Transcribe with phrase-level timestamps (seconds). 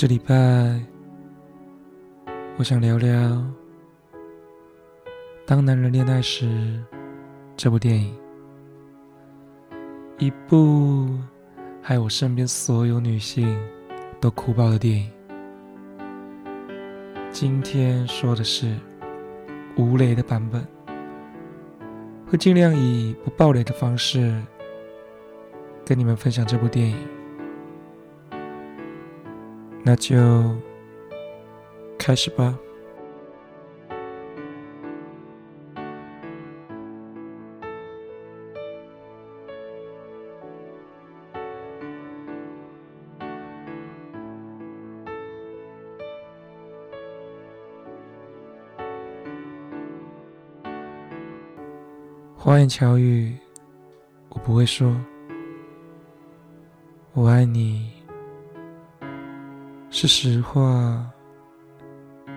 [0.00, 0.80] 这礼拜，
[2.56, 3.10] 我想聊聊
[5.44, 6.46] 《当男人恋爱时》
[7.56, 8.16] 这部电影，
[10.18, 11.18] 一部
[11.82, 13.60] 害我身边所有女性
[14.20, 15.10] 都哭爆的电影。
[17.32, 18.76] 今天说的是
[19.76, 20.64] 吴磊的版本，
[22.24, 24.40] 会尽量以不暴雷的方式
[25.84, 27.17] 跟你们分享这部电影。
[29.84, 30.16] 那就
[31.98, 32.58] 开始吧。
[52.36, 53.36] 花言巧语，
[54.30, 54.94] 我不会说。
[57.12, 57.97] 我爱你。
[60.00, 61.04] 是实话，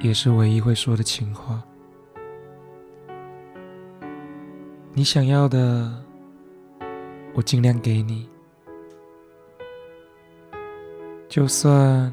[0.00, 1.62] 也是唯一会说的情话。
[4.92, 6.02] 你想要的，
[7.32, 8.28] 我尽量给你。
[11.28, 12.12] 就算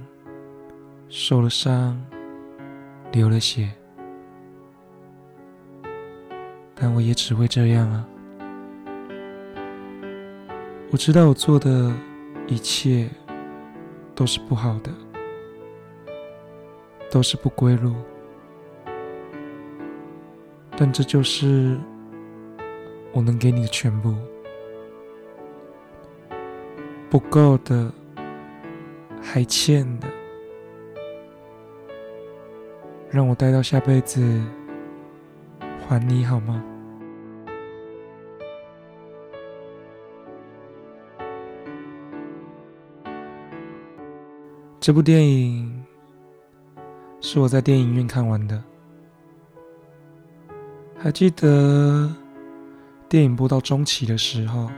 [1.09, 1.99] 受了伤，
[3.11, 3.67] 流了血，
[6.75, 8.07] 但我也只会这样啊。
[10.91, 11.91] 我知道我做的
[12.45, 13.09] 一切
[14.13, 14.91] 都是不好的。
[17.11, 17.93] 都是不归路，
[20.77, 21.77] 但这就是
[23.11, 24.15] 我能给你的全部。
[27.09, 27.91] 不够的，
[29.21, 30.07] 还欠的，
[33.09, 34.41] 让我待到下辈子
[35.85, 36.63] 还你好吗？
[44.79, 45.70] 这部电影。
[47.23, 48.61] 是我在电影院看完的，
[50.97, 52.11] 还记得
[53.07, 54.69] 电影播到中期的时候，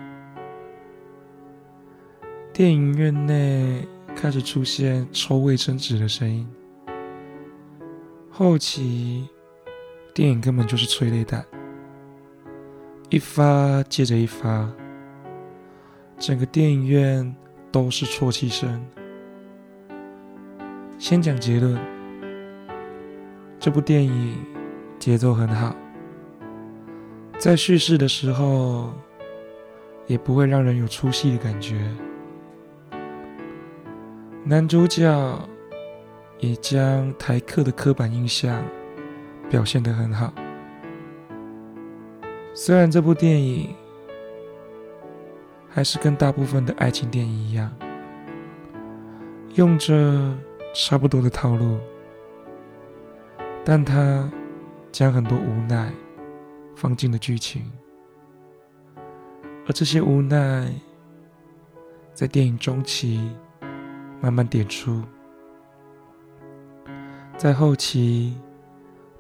[2.52, 6.46] 电影院内开始出现抽卫生纸的声音。
[8.30, 9.28] 后期
[10.14, 11.44] 电影根本就是催泪弹，
[13.10, 14.70] 一发接着一发，
[16.20, 17.36] 整个电影院
[17.72, 18.86] 都是啜泣声。
[21.00, 22.03] 先讲结论。
[23.64, 24.36] 这部电影
[25.00, 25.74] 节奏很好，
[27.40, 28.92] 在叙事的时候
[30.06, 31.90] 也不会让人有出戏的感觉。
[34.44, 35.40] 男主角
[36.40, 38.62] 也将台客的刻板印象
[39.50, 40.34] 表现得很好。
[42.54, 43.74] 虽然这部电影
[45.70, 47.72] 还是跟大部分的爱情电影一样，
[49.56, 50.38] 用着
[50.76, 51.80] 差不多的套路。
[53.66, 54.30] 但他
[54.92, 55.92] 将很多无奈
[56.76, 57.64] 放进了剧情，
[59.66, 60.70] 而这些无奈
[62.14, 63.32] 在电影中期
[64.20, 65.02] 慢慢点出，
[67.38, 68.36] 在后期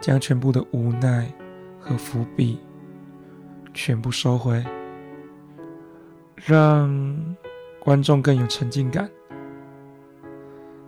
[0.01, 1.31] 将全部的无奈
[1.79, 2.59] 和伏笔
[3.73, 4.61] 全部收回，
[6.35, 7.35] 让
[7.79, 9.09] 观众更有沉浸感，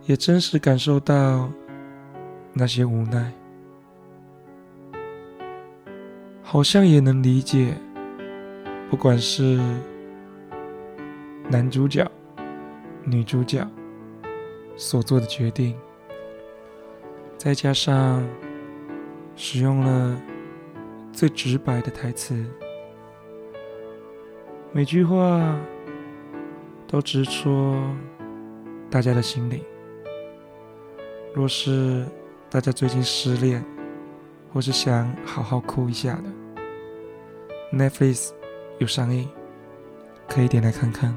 [0.04, 1.50] 也真实感受到
[2.52, 3.32] 那些无奈。
[6.56, 7.76] 好像也能理解，
[8.90, 9.60] 不管是
[11.50, 12.10] 男主角、
[13.04, 13.68] 女主角
[14.78, 15.76] 所做的决定，
[17.38, 18.26] 再加上
[19.36, 20.18] 使用了
[21.12, 22.46] 最直白的台词，
[24.72, 25.60] 每句话
[26.88, 27.84] 都直戳
[28.90, 29.62] 大家的心里。
[31.34, 32.06] 若是
[32.50, 33.62] 大家最近失恋，
[34.54, 36.35] 或是想好好哭一下的
[37.76, 38.32] ，Netflix
[38.80, 39.28] 有上映，
[40.30, 41.14] 可以点来看看。